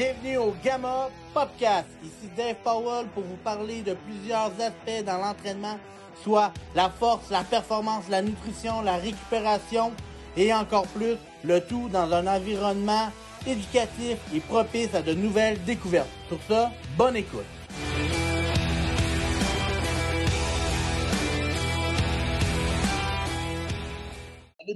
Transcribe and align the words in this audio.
Bienvenue 0.00 0.38
au 0.38 0.54
Gamma 0.64 1.10
Podcast. 1.34 1.86
Ici 2.02 2.30
Dave 2.34 2.56
Powell 2.64 3.06
pour 3.08 3.22
vous 3.22 3.36
parler 3.44 3.82
de 3.82 3.92
plusieurs 3.92 4.50
aspects 4.58 5.04
dans 5.04 5.18
l'entraînement, 5.18 5.78
soit 6.22 6.54
la 6.74 6.88
force, 6.88 7.28
la 7.28 7.44
performance, 7.44 8.08
la 8.08 8.22
nutrition, 8.22 8.80
la 8.80 8.96
récupération 8.96 9.92
et 10.38 10.54
encore 10.54 10.86
plus, 10.86 11.16
le 11.44 11.60
tout 11.60 11.90
dans 11.90 12.10
un 12.14 12.26
environnement 12.26 13.12
éducatif 13.46 14.16
et 14.34 14.40
propice 14.40 14.94
à 14.94 15.02
de 15.02 15.12
nouvelles 15.12 15.62
découvertes. 15.64 16.08
Pour 16.30 16.38
ça, 16.48 16.72
bonne 16.96 17.16
écoute. 17.16 17.44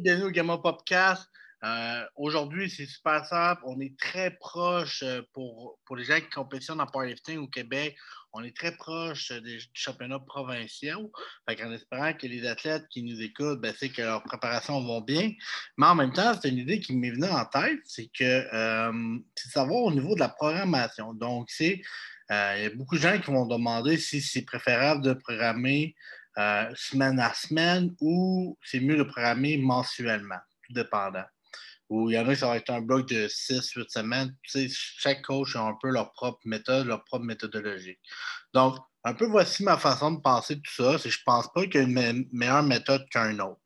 Bienvenue 0.02 0.24
au 0.26 0.30
Gamma 0.30 0.58
Podcast. 0.58 1.30
Euh, 1.64 2.04
aujourd'hui, 2.16 2.68
c'est 2.68 2.84
super 2.84 3.24
simple. 3.24 3.62
On 3.64 3.80
est 3.80 3.98
très 3.98 4.32
proche 4.32 5.02
euh, 5.02 5.22
pour, 5.32 5.78
pour 5.86 5.96
les 5.96 6.04
gens 6.04 6.20
qui 6.20 6.28
compétitionnent 6.28 6.80
en 6.80 6.86
powerlifting 6.86 7.38
au 7.38 7.48
Québec. 7.48 7.96
On 8.34 8.42
est 8.42 8.54
très 8.54 8.72
proche 8.76 9.32
des 9.32 9.58
championnats 9.72 10.18
provinciaux. 10.18 11.10
en 11.48 11.72
espérant 11.72 12.12
que 12.12 12.26
les 12.26 12.46
athlètes 12.46 12.84
qui 12.90 13.02
nous 13.02 13.22
écoutent, 13.22 13.60
ben, 13.62 13.72
c'est 13.78 13.88
que 13.88 14.02
leur 14.02 14.22
préparation 14.24 14.82
vont 14.82 15.00
bien. 15.00 15.30
Mais 15.78 15.86
en 15.86 15.94
même 15.94 16.12
temps, 16.12 16.34
c'est 16.40 16.50
une 16.50 16.58
idée 16.58 16.80
qui 16.80 16.94
m'est 16.94 17.12
venue 17.12 17.28
en 17.28 17.46
tête, 17.46 17.80
c'est 17.84 18.10
que 18.12 18.24
euh, 18.24 19.18
c'est 19.34 19.48
de 19.48 19.52
savoir 19.52 19.84
au 19.84 19.92
niveau 19.92 20.14
de 20.14 20.20
la 20.20 20.28
programmation. 20.28 21.14
Donc, 21.14 21.48
il 21.60 21.80
y 22.28 22.32
a 22.32 22.70
beaucoup 22.74 22.96
de 22.96 23.00
gens 23.00 23.18
qui 23.18 23.30
vont 23.30 23.46
demander 23.46 23.96
si 23.96 24.20
c'est 24.20 24.44
préférable 24.44 25.02
de 25.02 25.14
programmer 25.14 25.94
semaine 26.74 27.20
à 27.20 27.32
semaine 27.32 27.94
ou 28.00 28.58
c'est 28.64 28.80
mieux 28.80 28.96
de 28.96 29.04
programmer 29.04 29.56
mensuellement, 29.56 30.40
tout 30.66 30.72
dépendant 30.72 31.24
où 31.94 32.10
il 32.10 32.14
y 32.14 32.18
en 32.18 32.28
a 32.28 32.34
ça 32.34 32.48
va 32.48 32.56
être 32.56 32.70
un 32.70 32.80
bloc 32.80 33.08
de 33.08 33.28
6-8 33.28 33.88
semaines. 33.88 34.34
Tu 34.42 34.68
sais, 34.68 34.68
chaque 34.70 35.22
coach 35.22 35.54
a 35.56 35.60
un 35.60 35.74
peu 35.80 35.90
leur 35.90 36.12
propre 36.12 36.40
méthode, 36.44 36.86
leur 36.86 37.04
propre 37.04 37.24
méthodologie. 37.24 37.98
Donc, 38.52 38.76
un 39.04 39.14
peu 39.14 39.26
voici 39.26 39.62
ma 39.62 39.76
façon 39.76 40.12
de 40.12 40.20
penser 40.20 40.56
tout 40.56 40.72
ça. 40.74 40.98
C'est 40.98 41.10
je 41.10 41.18
ne 41.18 41.24
pense 41.24 41.52
pas 41.52 41.62
qu'il 41.64 41.74
y 41.74 41.78
a 41.78 41.82
une 41.82 42.28
meilleure 42.32 42.62
méthode 42.62 43.06
qu'un 43.10 43.38
autre. 43.38 43.60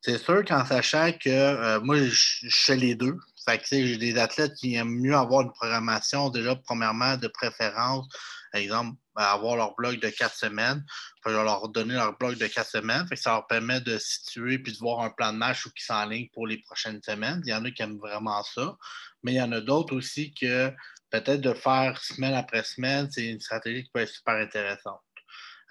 C'est 0.00 0.18
sûr 0.18 0.44
qu'en 0.44 0.64
sachant 0.64 1.12
que 1.12 1.28
euh, 1.28 1.80
moi, 1.80 1.96
je, 1.98 2.48
fais 2.50 2.76
les 2.76 2.94
deux. 2.94 3.16
Fait 3.48 3.62
j'ai 3.70 3.96
des 3.96 4.18
athlètes 4.18 4.54
qui 4.54 4.74
aiment 4.74 5.00
mieux 5.00 5.14
avoir 5.14 5.40
une 5.40 5.52
programmation, 5.52 6.28
déjà, 6.28 6.54
premièrement, 6.54 7.16
de 7.16 7.28
préférence. 7.28 8.06
Par 8.52 8.60
exemple, 8.60 8.98
avoir 9.16 9.56
leur 9.56 9.74
bloc 9.74 10.00
de 10.00 10.10
quatre 10.10 10.34
semaines. 10.34 10.84
je 11.24 11.30
leur 11.30 11.68
donner 11.70 11.94
leur 11.94 12.16
bloc 12.18 12.36
de 12.36 12.46
quatre 12.46 12.68
semaines. 12.68 13.06
ça 13.16 13.32
leur 13.32 13.46
permet 13.46 13.80
de 13.80 13.96
situer 13.96 14.58
puis 14.58 14.72
de 14.72 14.78
voir 14.78 15.00
un 15.00 15.10
plan 15.10 15.32
de 15.32 15.38
match 15.38 15.64
où 15.64 15.70
qui 15.70 15.82
s'enligne 15.82 16.28
pour 16.32 16.46
les 16.46 16.58
prochaines 16.58 17.02
semaines. 17.02 17.40
Il 17.44 17.50
y 17.50 17.54
en 17.54 17.64
a 17.64 17.70
qui 17.70 17.82
aiment 17.82 17.98
vraiment 17.98 18.42
ça. 18.42 18.76
Mais 19.22 19.32
il 19.32 19.36
y 19.36 19.42
en 19.42 19.52
a 19.52 19.60
d'autres 19.60 19.96
aussi 19.96 20.34
que 20.34 20.70
peut-être 21.10 21.40
de 21.40 21.54
faire 21.54 21.98
semaine 22.02 22.34
après 22.34 22.64
semaine, 22.64 23.10
c'est 23.10 23.26
une 23.26 23.40
stratégie 23.40 23.84
qui 23.84 23.90
peut 23.90 24.00
être 24.00 24.12
super 24.12 24.34
intéressante. 24.34 25.00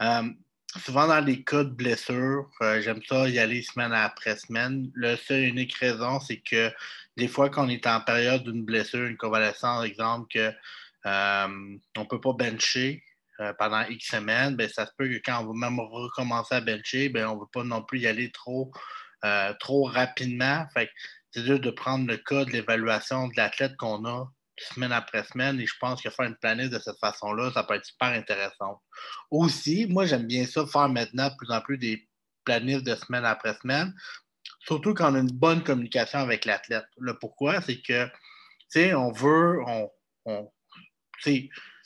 Euh, 0.01 0.29
souvent 0.75 1.07
dans 1.07 1.23
les 1.23 1.43
cas 1.43 1.63
de 1.63 1.69
blessure, 1.69 2.49
euh, 2.61 2.81
j'aime 2.81 3.01
ça 3.07 3.27
y 3.29 3.39
aller 3.39 3.61
semaine 3.61 3.93
après 3.93 4.35
semaine. 4.35 4.91
Le 4.93 5.15
seul 5.15 5.43
unique 5.43 5.75
raison, 5.75 6.19
c'est 6.19 6.37
que 6.37 6.71
des 7.15 7.27
fois, 7.27 7.49
quand 7.49 7.65
on 7.65 7.69
est 7.69 7.87
en 7.87 8.01
période 8.01 8.43
d'une 8.43 8.63
blessure, 8.63 9.05
une 9.05 9.17
convalescence, 9.17 9.85
exemple, 9.85 10.27
que 10.33 10.51
euh, 11.05 11.47
ne 11.47 12.03
peut 12.03 12.21
pas 12.21 12.33
bencher, 12.33 13.03
euh, 13.39 13.53
pendant 13.57 13.83
X 13.87 14.11
semaines, 14.11 14.55
ben, 14.55 14.69
ça 14.69 14.85
se 14.85 14.91
peut 14.97 15.07
que 15.07 15.21
quand 15.23 15.43
on 15.43 15.53
va 15.53 15.69
même 15.69 15.79
recommencer 15.79 16.55
à 16.55 16.61
bencher, 16.61 17.09
ben, 17.09 17.27
on 17.27 17.35
ne 17.35 17.39
veut 17.41 17.47
pas 17.51 17.63
non 17.63 17.83
plus 17.83 17.99
y 17.99 18.07
aller 18.07 18.31
trop, 18.31 18.71
trop 19.59 19.83
rapidement. 19.83 20.65
c'est 21.31 21.43
dur 21.43 21.59
de 21.59 21.71
prendre 21.71 22.07
le 22.07 22.17
cas 22.17 22.45
de 22.45 22.51
l'évaluation 22.51 23.27
de 23.27 23.33
l'athlète 23.35 23.75
qu'on 23.77 24.05
a 24.05 24.31
semaine 24.57 24.91
après 24.91 25.23
semaine 25.23 25.59
et 25.59 25.65
je 25.65 25.75
pense 25.79 26.01
que 26.01 26.09
faire 26.09 26.25
une 26.25 26.35
planète 26.35 26.71
de 26.71 26.79
cette 26.79 26.99
façon-là, 26.99 27.51
ça 27.53 27.63
peut 27.63 27.75
être 27.75 27.85
super 27.85 28.09
intéressant. 28.09 28.81
Aussi, 29.31 29.85
moi, 29.87 30.05
j'aime 30.05 30.27
bien 30.27 30.45
ça, 30.45 30.65
faire 30.65 30.89
maintenant 30.89 31.29
de 31.29 31.35
plus 31.37 31.51
en 31.51 31.61
plus 31.61 31.77
des 31.77 32.07
planifs 32.43 32.83
de 32.83 32.95
semaine 32.95 33.25
après 33.25 33.53
semaine, 33.61 33.93
surtout 34.65 34.93
quand 34.93 35.11
on 35.11 35.15
a 35.15 35.19
une 35.19 35.31
bonne 35.31 35.63
communication 35.63 36.19
avec 36.19 36.45
l'athlète. 36.45 36.85
Le 36.97 37.17
pourquoi, 37.17 37.61
c'est 37.61 37.81
que, 37.81 38.05
tu 38.05 38.11
sais, 38.69 38.93
on 38.93 39.11
veut, 39.11 39.61
on, 39.65 39.89
on 40.25 40.51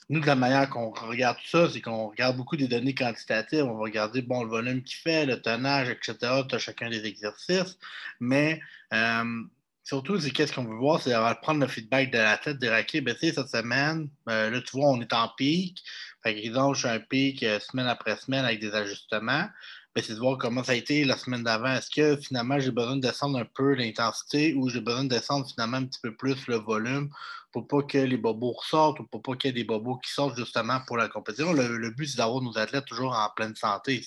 nous, 0.10 0.20
de 0.20 0.26
la 0.26 0.36
manière 0.36 0.70
qu'on 0.70 0.92
regarde 0.92 1.38
ça, 1.46 1.70
c'est 1.70 1.80
qu'on 1.82 2.10
regarde 2.10 2.36
beaucoup 2.36 2.58
des 2.58 2.68
données 2.68 2.94
quantitatives. 2.94 3.64
On 3.64 3.76
va 3.76 3.84
regarder 3.84 4.22
bon, 4.22 4.44
le 4.44 4.50
volume 4.50 4.84
qu'il 4.84 4.98
fait, 4.98 5.26
le 5.26 5.42
tonnage, 5.42 5.90
etc. 5.90 6.18
Tu 6.50 6.56
as 6.56 6.60
chacun 6.60 6.90
des 6.90 7.06
exercices. 7.06 7.78
Mais 8.20 8.60
euh, 8.94 9.44
surtout, 9.84 10.20
c'est 10.20 10.32
qu'est-ce 10.32 10.54
qu'on 10.54 10.66
veut 10.66 10.76
voir, 10.76 11.02
c'est 11.02 11.14
prendre 11.42 11.62
le 11.62 11.68
feedback 11.68 12.12
de 12.12 12.18
la 12.18 12.38
tête, 12.38 12.60
de 12.60 12.68
OK, 12.68 13.04
ben, 13.04 13.16
cette 13.20 13.50
semaine, 13.50 14.10
euh, 14.30 14.50
là, 14.50 14.62
tu 14.62 14.72
vois, 14.72 14.90
on 14.90 15.02
est 15.02 15.14
en 15.14 15.30
pic. 15.30 15.84
Par 16.24 16.32
exemple, 16.32 16.76
je 16.76 16.88
suis 16.88 16.90
un 16.90 17.00
pic 17.00 17.44
euh, 17.44 17.60
semaine 17.60 17.88
après 17.88 18.16
semaine 18.18 18.46
avec 18.46 18.60
des 18.60 18.74
ajustements. 18.74 19.48
Ben, 19.94 20.02
c'est 20.02 20.14
de 20.14 20.20
voir 20.20 20.38
comment 20.38 20.64
ça 20.64 20.72
a 20.72 20.76
été 20.76 21.04
la 21.04 21.18
semaine 21.18 21.44
d'avant. 21.44 21.74
Est-ce 21.74 21.90
que 21.90 22.16
finalement 22.16 22.58
j'ai 22.60 22.72
besoin 22.72 22.96
de 22.96 23.02
descendre 23.02 23.38
un 23.40 23.46
peu 23.46 23.74
l'intensité 23.74 24.54
ou 24.54 24.70
j'ai 24.70 24.80
besoin 24.80 25.04
de 25.04 25.10
descendre 25.10 25.46
finalement 25.50 25.78
un 25.78 25.86
petit 25.86 26.00
peu 26.02 26.16
plus 26.16 26.48
le 26.48 26.56
volume 26.58 27.10
pour 27.52 27.68
pas 27.68 27.82
que 27.84 27.98
les 27.98 28.16
bobos 28.16 28.54
ressortent 28.54 29.02
ou 29.02 29.04
pour 29.04 29.22
pas 29.22 29.36
qu'il 29.36 29.50
y 29.50 29.52
ait 29.52 29.54
des 29.54 29.64
bobos 29.66 29.98
qui 29.98 30.12
sortent 30.12 30.38
justement 30.38 30.80
pour 30.88 30.96
la 30.96 31.10
compétition? 31.10 31.52
Le, 31.52 31.90
but, 31.90 32.08
c'est 32.08 32.18
d'avoir 32.18 32.42
nos 32.42 32.58
athlètes 32.58 32.86
toujours 32.86 33.14
en 33.14 33.30
pleine 33.36 33.56
santé. 33.56 34.02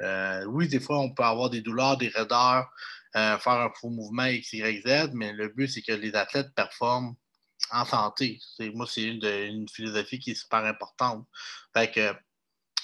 Euh, 0.00 0.44
oui, 0.46 0.68
des 0.68 0.80
fois, 0.80 0.98
on 0.98 1.10
peut 1.10 1.22
avoir 1.22 1.50
des 1.50 1.60
douleurs, 1.60 1.98
des 1.98 2.08
raideurs, 2.08 2.70
euh, 3.16 3.38
faire 3.38 3.52
un 3.52 3.70
faux 3.70 3.90
mouvement 3.90 4.24
X, 4.26 4.52
Y, 4.52 4.82
Z, 4.86 5.10
mais 5.14 5.32
le 5.32 5.48
but, 5.48 5.68
c'est 5.68 5.82
que 5.82 5.92
les 5.92 6.14
athlètes 6.14 6.54
performent 6.54 7.14
en 7.70 7.84
santé. 7.84 8.40
Moi, 8.74 8.86
c'est 8.88 9.04
une, 9.04 9.24
une, 9.24 9.68
philosophie 9.68 10.18
qui 10.18 10.32
est 10.32 10.34
super 10.34 10.64
importante. 10.64 11.26
Fait 11.74 11.90
que 11.90 12.14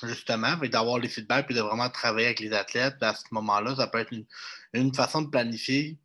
justement, 0.07 0.57
d'avoir 0.57 0.99
les 0.99 1.09
feedbacks 1.09 1.51
et 1.51 1.55
de 1.55 1.61
vraiment 1.61 1.91
travailler 1.91 2.27
avec 2.27 2.41
les 2.41 2.53
athlètes. 2.53 2.97
À 3.03 3.15
ce 3.15 3.25
moment-là, 3.33 3.77
ça 3.77 3.87
peut 3.87 3.99
être 3.99 4.13
une, 4.73 4.95
façon 4.95 5.23
de 5.23 5.29
planifier 5.29 5.99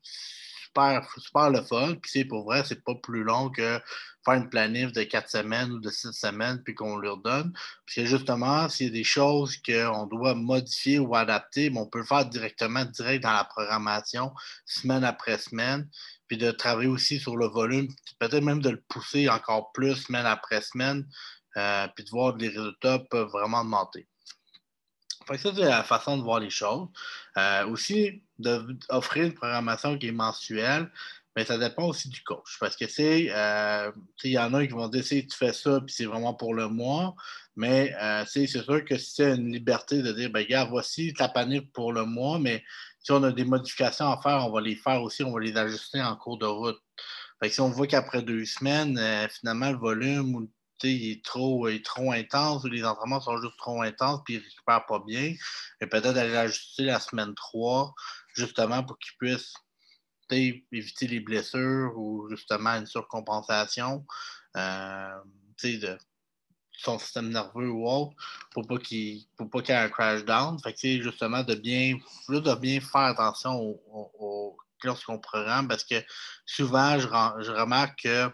super, 0.73 1.49
le 1.49 1.61
fun. 1.61 1.95
Puis 2.01 2.11
c'est 2.11 2.25
pour 2.25 2.43
vrai, 2.43 2.63
c'est 2.65 2.83
pas 2.83 2.95
plus 2.95 3.23
long 3.23 3.49
que 3.49 3.79
faire 4.25 4.33
une 4.35 4.49
planif 4.49 4.91
de 4.93 5.03
quatre 5.03 5.29
semaines 5.29 5.71
ou 5.71 5.79
de 5.79 5.89
six 5.89 6.13
semaines 6.13 6.61
puis 6.63 6.75
qu'on 6.75 6.97
leur 6.97 7.17
donne. 7.17 7.53
Que 7.93 8.05
justement, 8.05 8.69
s'il 8.69 8.87
y 8.87 8.89
a 8.89 8.93
des 8.93 9.03
choses 9.03 9.57
qu'on 9.57 10.05
doit 10.07 10.35
modifier 10.35 10.99
ou 10.99 11.15
adapter, 11.15 11.71
on 11.75 11.87
peut 11.87 11.99
le 11.99 12.05
faire 12.05 12.25
directement, 12.25 12.85
direct 12.85 13.23
dans 13.23 13.33
la 13.33 13.43
programmation, 13.43 14.33
semaine 14.65 15.03
après 15.03 15.37
semaine. 15.37 15.89
Puis 16.27 16.37
de 16.37 16.51
travailler 16.51 16.89
aussi 16.89 17.19
sur 17.19 17.37
le 17.37 17.47
volume, 17.47 17.87
peut-être 18.19 18.43
même 18.43 18.61
de 18.61 18.69
le 18.69 18.81
pousser 18.87 19.29
encore 19.29 19.71
plus 19.73 19.95
semaine 19.95 20.25
après 20.25 20.61
semaine 20.61 21.05
euh, 21.57 21.87
puis 21.95 22.03
de 22.05 22.09
voir 22.09 22.33
que 22.33 22.39
les 22.39 22.49
résultats 22.49 22.99
peuvent 22.99 23.29
vraiment 23.29 23.61
augmenter. 23.61 24.07
Ça, 25.27 25.37
c'est 25.55 25.61
la 25.61 25.83
façon 25.83 26.17
de 26.17 26.23
voir 26.23 26.39
les 26.39 26.49
choses. 26.49 26.87
Euh, 27.37 27.67
aussi, 27.67 28.23
d'offrir 28.39 29.25
une 29.25 29.33
programmation 29.33 29.97
qui 29.97 30.07
est 30.07 30.11
mensuelle, 30.11 30.91
mais 31.35 31.45
ça 31.45 31.57
dépend 31.57 31.87
aussi 31.87 32.09
du 32.09 32.21
coach. 32.23 32.57
Parce 32.59 32.75
que 32.75 32.87
c'est, 32.87 33.27
euh, 33.31 33.91
il 34.23 34.31
y 34.31 34.39
en 34.39 34.53
a 34.53 34.65
qui 34.65 34.73
vont 34.73 34.87
dire 34.87 35.03
si 35.03 35.25
tu 35.25 35.35
fais 35.35 35.53
ça, 35.53 35.81
puis 35.81 35.93
c'est 35.95 36.05
vraiment 36.05 36.33
pour 36.33 36.53
le 36.53 36.67
mois. 36.67 37.15
Mais 37.55 37.93
c'est 38.27 38.47
sûr 38.47 38.83
que 38.85 38.97
si 38.97 39.15
c'est 39.15 39.35
une 39.35 39.51
liberté 39.51 40.01
de 40.01 40.11
dire, 40.11 40.31
ben, 40.31 40.45
gars, 40.45 40.65
voici 40.65 41.13
ta 41.13 41.29
panique 41.29 41.71
pour 41.71 41.93
le 41.93 42.05
mois, 42.05 42.39
mais 42.39 42.63
si 42.99 43.11
on 43.11 43.21
a 43.23 43.31
des 43.31 43.45
modifications 43.45 44.11
à 44.11 44.19
faire, 44.21 44.45
on 44.47 44.51
va 44.51 44.61
les 44.61 44.75
faire 44.75 45.01
aussi, 45.03 45.23
on 45.23 45.31
va 45.31 45.39
les 45.39 45.55
ajuster 45.55 46.01
en 46.01 46.15
cours 46.15 46.37
de 46.39 46.45
route. 46.45 46.79
si 47.43 47.61
on 47.61 47.69
voit 47.69 47.87
qu'après 47.87 48.23
deux 48.23 48.45
semaines, 48.45 48.99
finalement, 49.29 49.71
le 49.71 49.77
volume 49.77 50.35
ou 50.35 50.49
il 50.83 51.11
est, 51.11 51.25
trop, 51.25 51.67
trop 51.83 52.11
intense 52.11 52.63
ou 52.63 52.67
les 52.67 52.83
entraînements 52.83 53.21
sont 53.21 53.41
juste 53.41 53.57
trop 53.57 53.81
intenses 53.81 54.21
puis 54.25 54.35
il 54.35 54.39
ne 54.39 54.43
récupère 54.43 54.85
pas 54.85 54.99
bien. 55.05 55.33
Et 55.81 55.87
peut-être 55.87 56.17
aller 56.17 56.33
l'ajuster 56.33 56.83
la 56.83 56.99
semaine 56.99 57.33
3, 57.35 57.93
justement 58.33 58.83
pour 58.83 58.97
qu'il 58.99 59.13
puisse 59.17 59.53
éviter 60.31 61.07
les 61.07 61.19
blessures 61.19 61.93
ou 61.95 62.27
justement 62.29 62.71
une 62.71 62.85
surcompensation 62.85 64.05
euh, 64.57 65.19
de 65.63 65.97
son 66.71 66.99
système 66.99 67.29
nerveux 67.29 67.69
ou 67.69 67.87
autre 67.87 68.15
pour 68.51 68.67
pas 68.67 68.77
qu'il 68.77 69.25
pas 69.37 69.61
qu'il 69.61 69.75
y 69.75 69.77
ait 69.77 69.81
un 69.81 69.89
crash 69.89 70.25
down. 70.25 70.59
Fait 70.59 70.73
que, 70.73 71.01
justement 71.01 71.43
de 71.43 71.55
bien, 71.55 71.97
de 72.29 72.55
bien 72.55 72.81
faire 72.81 73.01
attention 73.01 73.53
au, 73.53 74.57
lorsqu'on 74.83 75.19
programme 75.19 75.67
parce 75.67 75.85
que 75.85 75.95
souvent 76.45 76.99
je 76.99 77.51
remarque 77.51 78.03
que 78.03 78.29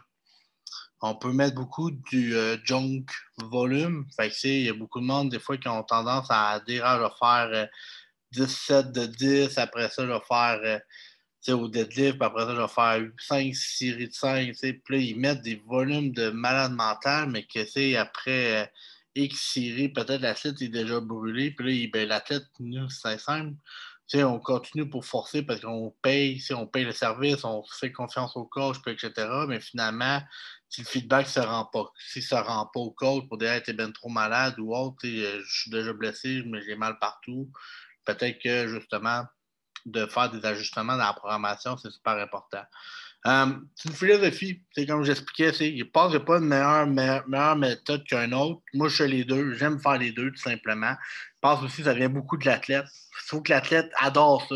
on 1.02 1.16
peut 1.16 1.32
mettre 1.32 1.56
beaucoup 1.56 1.92
du 1.92 2.36
euh, 2.36 2.58
junk 2.64 3.06
volume. 3.38 4.06
Fait 4.16 4.30
que, 4.30 4.48
il 4.48 4.64
y 4.66 4.70
a 4.70 4.74
beaucoup 4.74 5.00
de 5.00 5.06
monde, 5.06 5.30
des 5.30 5.40
fois, 5.40 5.58
qui 5.58 5.68
ont 5.68 5.84
tendance 5.84 6.28
à 6.30 6.60
dire, 6.68 6.84
ah, 6.86 6.98
je 6.98 7.04
vais 7.04 7.18
faire 7.20 7.70
17 8.34 8.72
euh, 8.72 8.92
de 8.92 9.06
10, 9.06 9.58
après 9.58 9.90
ça, 9.90 10.06
vais 10.06 10.20
faire 10.28 10.60
euh, 10.64 11.54
au 11.54 11.68
deadlift, 11.70 12.22
après 12.22 12.46
ça, 12.46 12.54
vais 12.54 12.68
faire 12.68 13.12
5 13.18 13.56
séries 13.56 14.10
de 14.10 14.14
5. 14.14 14.54
Puis 14.60 14.76
là, 14.90 14.98
ils 14.98 15.20
mettent 15.20 15.42
des 15.42 15.62
volumes 15.66 16.12
de 16.12 16.30
malade 16.30 16.74
mental, 16.74 17.30
mais 17.30 17.44
que, 17.44 17.66
c'est 17.66 17.96
après 17.96 18.72
X 19.16 19.54
séries, 19.54 19.90
peut-être 19.90 20.22
la 20.22 20.34
tête 20.34 20.62
est 20.62 20.70
déjà 20.70 21.00
brûlée, 21.00 21.52
puis 21.52 21.86
là, 21.86 21.90
ben, 21.94 22.08
la 22.08 22.20
tête, 22.20 22.44
c'est 22.90 23.20
simple. 23.20 23.56
on 24.16 24.40
continue 24.40 24.90
pour 24.90 25.06
forcer 25.06 25.44
parce 25.44 25.62
qu'on 25.62 25.94
paye, 26.02 26.44
on 26.52 26.68
paye 26.68 26.86
le 26.86 26.92
service, 26.92 27.44
on 27.46 27.64
fait 27.64 27.92
confiance 27.92 28.36
au 28.36 28.46
coach, 28.46 28.78
etc. 28.86 29.12
Mais 29.48 29.60
finalement, 29.60 30.22
si 30.70 30.82
le 30.82 30.88
feedback 30.88 31.26
ne 31.26 31.32
se 31.32 31.40
rend 31.40 31.66
pas, 31.66 31.92
si 31.98 32.22
ça 32.22 32.42
rend 32.42 32.68
pas 32.68 32.80
au 32.80 32.92
coach 32.92 33.28
pour 33.28 33.38
dire 33.38 33.62
tu 33.64 33.72
es 33.72 33.74
bien 33.74 33.92
trop 33.92 34.10
malade 34.10 34.58
ou 34.60 34.76
autre, 34.76 34.98
je 35.04 35.44
suis 35.46 35.72
déjà 35.72 35.94
blessé, 35.94 36.44
mais 36.46 36.62
j'ai 36.62 36.76
mal 36.76 36.98
partout, 37.00 37.52
peut-être 38.06 38.40
que 38.42 38.68
justement, 38.68 39.24
de 39.86 40.06
faire 40.06 40.30
des 40.30 40.46
ajustements 40.46 40.98
dans 40.98 41.06
la 41.06 41.14
programmation, 41.14 41.78
c'est 41.78 41.92
super 41.92 42.18
important. 42.18 42.64
Euh, 43.28 43.48
c'est 43.76 43.90
une 43.90 43.96
philosophie. 43.96 44.62
C'est 44.72 44.86
comme 44.86 45.04
j'expliquais, 45.04 45.52
je 45.52 45.84
pense 45.84 46.12
qu'il 46.12 46.18
n'y 46.18 46.24
a 46.24 46.26
pas 46.26 46.40
de 46.40 46.46
meilleure, 46.46 47.56
méthode 47.58 48.04
qu'un 48.06 48.32
autre. 48.32 48.62
Moi, 48.74 48.88
je 48.88 48.96
fais 48.96 49.08
les 49.08 49.26
deux. 49.26 49.54
J'aime 49.54 49.80
faire 49.80 49.98
les 49.98 50.12
deux, 50.12 50.32
tout 50.32 50.42
simplement. 50.42 50.94
Je 51.36 51.40
pense 51.42 51.62
aussi 51.64 51.78
que 51.78 51.84
ça 51.84 51.94
vient 51.94 52.10
beaucoup 52.10 52.38
de 52.38 52.46
l'athlète. 52.46 52.86
Il 52.86 53.28
faut 53.28 53.42
que 53.42 53.52
l'athlète 53.52 53.92
adore 54.00 54.48
ça. 54.48 54.56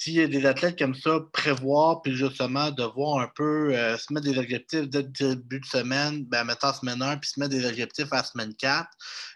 S'il 0.00 0.14
y 0.14 0.22
a 0.22 0.26
des 0.26 0.46
athlètes 0.46 0.78
comme 0.78 0.94
ça, 0.94 1.20
prévoir, 1.30 2.00
puis 2.00 2.16
justement 2.16 2.70
de 2.70 2.82
voir 2.84 3.18
un 3.18 3.28
peu, 3.34 3.76
euh, 3.76 3.98
se 3.98 4.10
mettre 4.14 4.24
des 4.24 4.38
objectifs 4.38 4.88
dès 4.88 5.02
le 5.02 5.08
début 5.08 5.60
de 5.60 5.66
semaine, 5.66 6.24
ben, 6.24 6.42
mettant 6.44 6.72
semaine 6.72 7.02
1, 7.02 7.18
puis 7.18 7.28
se 7.28 7.38
mettre 7.38 7.50
des 7.50 7.66
objectifs 7.66 8.10
à 8.10 8.24
semaine 8.24 8.54
4, 8.54 8.88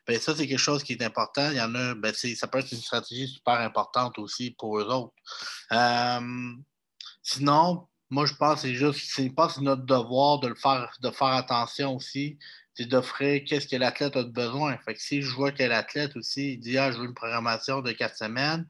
ben, 0.07 0.19
ça, 0.19 0.35
c'est 0.35 0.49
quelque 0.49 0.59
chose 0.59 0.83
qui 0.83 0.95
est 0.95 1.03
important. 1.03 1.51
Il 1.51 1.59
y 1.59 1.61
en 1.61 1.75
a, 1.75 1.95
ben, 1.95 2.15
ça 2.15 2.49
peut 2.49 2.61
être 2.61 2.73
une 2.73 2.79
stratégie 2.79 3.29
super 3.29 3.61
importante 3.61 4.19
aussi 4.19 4.53
pour 4.59 4.79
eux 4.79 4.87
autres. 4.87 5.13
Euh, 5.73 6.55
sinon, 7.23 7.87
moi, 8.15 8.27
je 8.27 8.35
pense 8.35 8.63
que 8.63 8.69
c'est 8.69 8.75
juste, 8.75 9.01
c'est 9.13 9.33
notre 9.61 9.83
devoir 9.83 10.39
de 10.39 10.47
le 10.47 10.55
faire, 10.55 10.97
de 11.03 11.11
faire 11.11 11.29
attention 11.29 11.97
aussi, 11.97 12.39
c'est 12.75 12.87
d'offrir 12.87 13.43
qu'est-ce 13.45 13.67
que 13.67 13.75
l'athlète 13.75 14.17
a 14.17 14.23
de 14.23 14.31
besoin. 14.31 14.79
Fait 14.79 14.95
que 14.95 15.01
si 15.01 15.21
je 15.21 15.35
vois 15.35 15.51
que 15.51 15.65
l'athlète 15.65 16.17
aussi, 16.17 16.53
il 16.55 16.59
dit, 16.61 16.79
ah, 16.79 16.93
je 16.93 16.99
veux 16.99 17.07
une 17.07 17.15
programmation 17.15 17.81
de 17.83 17.91
quatre 17.91 18.17
semaines, 18.17 18.67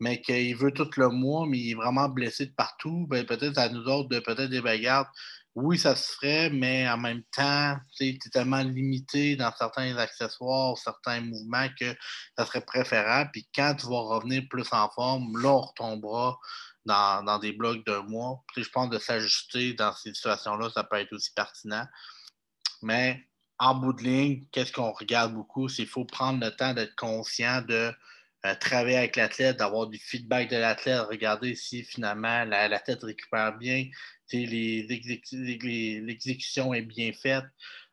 mais 0.00 0.20
qu'il 0.20 0.56
veut 0.56 0.72
tout 0.72 0.90
le 0.96 1.10
mois, 1.10 1.46
mais 1.46 1.58
il 1.58 1.70
est 1.70 1.74
vraiment 1.74 2.08
blessé 2.08 2.46
de 2.46 2.52
partout, 2.52 3.06
ben, 3.08 3.24
peut-être 3.24 3.58
à 3.58 3.68
nous 3.68 3.84
autres 3.84 4.08
de 4.08 4.18
peut-être 4.18 4.50
des 4.50 4.60
bagarres. 4.60 5.12
Oui, 5.54 5.78
ça 5.78 5.94
se 5.94 6.12
ferait, 6.14 6.50
mais 6.50 6.88
en 6.88 6.98
même 6.98 7.22
temps, 7.32 7.76
tu 7.96 8.04
es 8.08 8.18
tellement 8.32 8.62
limité 8.62 9.36
dans 9.36 9.52
certains 9.56 9.96
accessoires, 9.96 10.76
certains 10.76 11.20
mouvements 11.20 11.68
que 11.78 11.94
ça 12.36 12.46
serait 12.46 12.64
préférable. 12.64 13.30
Puis 13.32 13.48
quand 13.54 13.74
tu 13.78 13.86
vas 13.86 14.00
revenir 14.00 14.42
plus 14.50 14.66
en 14.72 14.88
forme, 14.90 15.40
là, 15.40 15.50
on 15.50 15.60
retombera 15.60 16.38
dans, 16.88 17.38
des 17.38 17.52
blocs 17.52 17.84
d'un 17.86 18.02
mois. 18.02 18.42
je 18.56 18.68
pense 18.68 18.90
de 18.90 18.98
s'ajuster 18.98 19.74
dans 19.74 19.92
ces 19.92 20.14
situations-là, 20.14 20.70
ça 20.70 20.84
peut 20.84 20.96
être 20.96 21.12
aussi 21.12 21.32
pertinent. 21.34 21.86
Mais 22.82 23.24
en 23.58 23.74
bout 23.74 23.92
de 23.92 24.02
ligne, 24.02 24.44
qu'est-ce 24.52 24.72
qu'on 24.72 24.92
regarde 24.92 25.34
beaucoup? 25.34 25.68
C'est 25.68 25.82
qu'il 25.82 25.88
faut 25.88 26.04
prendre 26.04 26.44
le 26.44 26.54
temps 26.54 26.74
d'être 26.74 26.94
conscient 26.96 27.62
de 27.62 27.92
euh, 28.46 28.54
travailler 28.60 28.98
avec 28.98 29.16
l'athlète, 29.16 29.58
d'avoir 29.58 29.88
du 29.88 29.98
feedback 29.98 30.48
de 30.48 30.56
l'athlète, 30.56 31.02
regarder 31.08 31.54
si 31.54 31.82
finalement 31.82 32.44
l'athlète 32.44 33.02
récupère 33.02 33.56
bien, 33.58 33.88
si 34.26 34.46
l'exécution 35.66 36.72
est 36.72 36.82
bien 36.82 37.12
faite, 37.12 37.44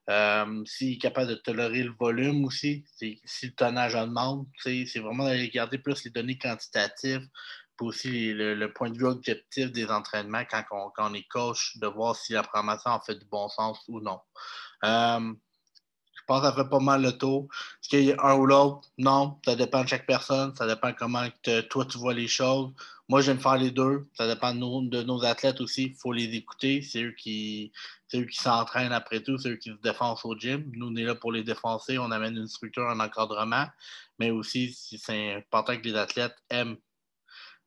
euh, 0.08 0.64
s'il 0.66 0.94
est 0.94 0.98
capable 1.00 1.30
de 1.30 1.36
tolérer 1.36 1.82
le 1.82 1.96
volume 2.00 2.46
aussi, 2.46 2.86
si 2.96 3.20
le 3.42 3.52
tonnage 3.54 3.96
augmente. 3.96 4.48
C'est 4.62 5.00
vraiment 5.00 5.26
d'aller 5.26 5.48
regarder 5.48 5.80
plus 5.80 6.06
les 6.06 6.12
données 6.12 6.38
quantitatives 6.38 7.28
aussi 7.82 8.34
le, 8.34 8.72
point 8.74 8.90
de 8.90 8.98
vue 8.98 9.06
objectif 9.06 9.72
des 9.72 9.88
entraînements 9.88 10.44
quand 10.46 10.92
on, 10.98 11.14
est 11.14 11.28
coach, 11.28 11.78
de 11.78 11.88
voir 11.88 12.16
si 12.16 12.34
la 12.34 12.44
programmation 12.44 12.92
en 12.92 13.02
fait 13.02 13.16
du 13.16 13.26
bon 13.26 13.48
sens 13.50 13.80
ou 13.88 14.00
non. 14.00 14.20
Euh, 14.84 15.34
je 16.14 16.22
pense 16.28 16.42
que 16.42 16.48
ça 16.48 16.54
fait 16.54 16.70
pas 16.70 16.80
mal 16.80 17.04
le 17.04 17.12
tour. 17.12 17.48
Est-ce 17.52 17.90
qu'il 17.90 18.04
y 18.04 18.12
a 18.12 18.24
un 18.24 18.36
ou 18.36 18.46
l'autre? 18.48 18.90
Non, 18.98 19.40
ça 19.46 19.56
dépend 19.56 19.84
de 19.84 19.88
chaque 19.88 20.08
personne, 20.08 20.56
ça 20.56 20.66
dépend 20.66 20.92
comment 20.94 21.28
toi 21.70 21.86
tu 21.86 21.98
vois 21.98 22.14
les 22.14 22.28
choses. 22.28 22.72
Moi, 23.08 23.22
j'aime 23.22 23.40
faire 23.40 23.58
les 23.58 23.70
deux. 23.70 24.08
Ça 24.16 24.28
dépend 24.28 24.54
de 24.54 25.04
nos, 25.04 25.24
athlètes 25.24 25.62
aussi. 25.62 25.84
Il 25.84 25.96
faut 25.96 26.12
les 26.12 26.34
écouter. 26.36 26.82
C'est 26.82 27.04
eux 27.04 27.12
qui 27.12 27.72
qui 28.10 28.38
s'entraînent 28.38 28.94
après 28.94 29.22
tout, 29.22 29.38
c'est 29.38 29.50
eux 29.50 29.58
qui 29.58 29.70
se 29.70 29.82
défendent 29.84 30.18
au 30.24 30.38
gym. 30.38 30.72
Nous, 30.74 30.88
on 30.88 30.96
est 30.96 31.04
là 31.04 31.16
pour 31.16 31.32
les 31.32 31.44
défoncer. 31.44 31.98
On 31.98 32.12
amène 32.12 32.38
une 32.38 32.48
structure, 32.48 32.90
un 32.90 33.00
encadrement. 33.00 33.68
Mais 34.20 34.32
aussi, 34.32 34.74
c'est 34.74 35.34
important 35.34 35.76
que 35.78 35.84
les 35.84 35.96
athlètes 35.96 36.36
aiment 36.50 36.78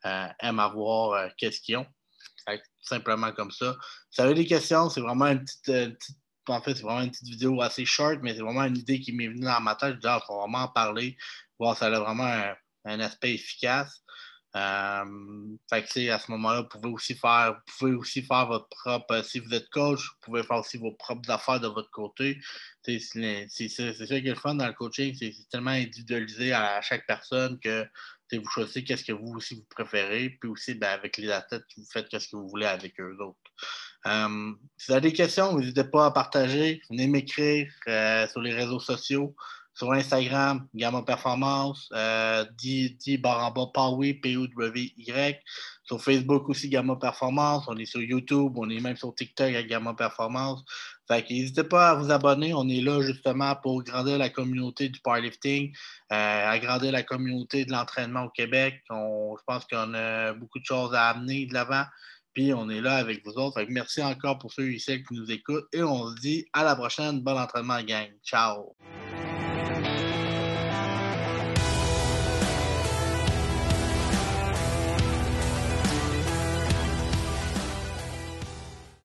aiment 0.05 0.61
avoir 0.61 1.13
euh, 1.13 1.29
qu'est-ce 1.37 1.61
qu'ils 1.61 1.77
ont. 1.77 1.87
Simplement 2.81 3.33
comme 3.33 3.51
ça. 3.51 3.77
Si 4.11 4.21
vous 4.21 4.27
avez 4.27 4.35
des 4.35 4.47
questions, 4.47 4.89
c'est 4.89 5.03
vraiment 5.03 5.27
une 5.27 5.45
petite, 5.45 5.99
en 6.49 6.63
fait, 6.63 6.75
c'est 6.75 6.83
vraiment 6.83 7.03
une 7.03 7.11
petite 7.11 7.29
vidéo 7.29 7.61
assez 7.61 7.85
short, 7.85 8.21
mais 8.23 8.35
c'est 8.35 8.41
vraiment 8.41 8.65
une 8.65 8.79
idée 8.79 9.01
qui 9.01 9.13
m'est 9.13 9.29
venue 9.29 9.45
dans 9.45 9.61
ma 9.61 9.75
tête. 9.75 9.97
Je 9.97 10.01
dis, 10.01 10.07
il 10.07 10.21
faut 10.27 10.39
vraiment 10.39 10.63
en 10.63 10.69
parler, 10.69 11.17
voir 11.59 11.75
si 11.75 11.81
ça 11.81 11.87
a 11.87 12.01
vraiment 12.01 12.55
un, 12.85 13.01
aspect 13.01 13.35
efficace. 13.35 14.03
Euh, 14.57 15.05
fait 15.69 15.83
que, 15.83 16.11
à 16.11 16.19
ce 16.19 16.31
moment-là, 16.31 16.63
vous 16.63 16.69
pouvez 16.69 16.89
aussi 16.89 17.15
faire, 17.15 17.53
vous 17.53 17.75
pouvez 17.79 17.93
aussi 17.93 18.23
faire 18.23 18.47
votre 18.47 18.69
propre, 18.69 19.23
si 19.23 19.41
vous 19.41 19.53
êtes 19.53 19.69
coach, 19.69 20.01
vous 20.01 20.17
pouvez 20.23 20.43
faire 20.43 20.57
aussi 20.57 20.79
vos 20.79 20.93
propres 20.93 21.31
affaires 21.31 21.61
de 21.61 21.69
votre 21.69 21.91
côté. 21.91 22.41
C'est 22.83 22.99
ça 22.99 23.27
qui 23.53 24.15
est 24.15 24.23
le 24.23 24.35
fun 24.35 24.55
dans 24.55 24.67
le 24.67 24.73
coaching, 24.73 25.15
c'est 25.15 25.35
tellement 25.51 25.73
individualisé 25.73 26.55
à 26.55 26.81
chaque 26.81 27.07
personne 27.07 27.61
que 27.61 27.87
vous 28.37 28.49
choisissez 28.49 28.85
qu'est-ce 28.85 29.05
que 29.05 29.13
vous 29.13 29.35
aussi 29.37 29.55
vous 29.57 29.67
préférez, 29.71 30.37
puis 30.41 30.51
aussi 30.51 30.75
ben, 30.75 30.89
avec 30.89 31.17
les 31.17 31.31
athlètes, 31.31 31.65
vous 31.77 31.87
faites 31.91 32.07
ce 32.11 32.29
que 32.29 32.37
vous 32.37 32.49
voulez 32.49 32.67
avec 32.67 33.01
eux 33.01 33.17
autres. 33.21 33.39
Euh, 34.07 34.53
si 34.77 34.87
vous 34.89 34.93
avez 34.93 35.11
des 35.11 35.13
questions, 35.13 35.59
n'hésitez 35.59 35.85
pas 35.85 36.07
à 36.07 36.11
partager. 36.11 36.83
Venez 36.91 37.07
m'écrire 37.07 37.73
euh, 37.89 38.27
sur 38.29 38.41
les 38.41 38.53
réseaux 38.53 38.81
sociaux, 38.81 39.35
sur 39.79 39.93
Instagram, 39.93 40.67
Gamma 40.75 41.03
Performance, 41.03 41.89
euh, 41.95 42.45
D, 42.61 43.17
baramba 43.19 43.67
P-O-W-Y. 43.73 45.41
Sur 45.85 46.03
Facebook 46.03 46.49
aussi, 46.49 46.69
Gamma 46.69 46.97
Performance. 46.97 47.65
On 47.69 47.77
est 47.77 47.85
sur 47.85 48.03
YouTube, 48.03 48.55
on 48.57 48.69
est 48.71 48.81
même 48.81 48.97
sur 48.97 49.15
TikTok 49.15 49.55
avec 49.55 49.69
Gamma 49.69 49.95
Performance. 49.95 50.65
Fait 51.07 51.25
n'hésitez 51.31 51.63
pas 51.63 51.91
à 51.91 51.95
vous 51.95 52.11
abonner. 52.11 52.53
On 52.55 52.69
est 52.69 52.81
là 52.81 53.01
justement 53.03 53.55
pour 53.55 53.85
grandir 53.85 54.19
la 54.19 54.31
communauté 54.31 54.89
du 54.89 54.99
powerlifting, 54.99 55.73
euh, 56.13 56.51
agrandir 56.51 56.91
la 56.91 57.05
communauté 57.05 57.65
de 57.65 57.71
l'entraînement 57.71 58.25
au 58.25 58.31
Québec. 58.31 58.83
je 58.91 59.43
pense 59.47 59.65
qu'on 59.71 59.95
a 59.95 60.33
beaucoup 60.33 60.59
de 60.59 60.65
choses 60.65 60.93
à 60.93 61.11
amener 61.11 61.47
de 61.47 61.55
l'avant. 61.55 61.85
Puis 62.35 62.53
on 62.53 62.69
est 62.69 62.81
là 62.81 62.97
avec 62.97 63.25
vous 63.25 63.35
autres. 63.35 63.65
merci 63.69 64.03
encore 64.03 64.39
pour 64.39 64.53
ceux 64.53 64.73
ici 64.73 65.05
qui 65.05 65.15
nous 65.15 65.31
écoutent. 65.31 65.69
Et 65.73 65.85
on 65.85 66.11
se 66.11 66.17
dit 66.21 66.47
à 66.53 66.65
la 66.65 66.75
prochaine. 66.75 67.21
Bon 67.21 67.39
entraînement, 67.39 67.81
gang. 67.83 68.09
Ciao. 68.25 68.75